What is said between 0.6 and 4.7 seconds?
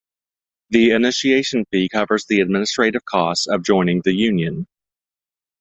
The initiation fee covers the administrative costs of joining the union.